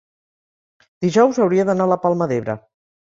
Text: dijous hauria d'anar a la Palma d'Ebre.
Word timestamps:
dijous 1.05 1.39
hauria 1.43 1.65
d'anar 1.71 1.87
a 1.91 1.91
la 1.91 1.99
Palma 2.07 2.29
d'Ebre. 2.33 2.57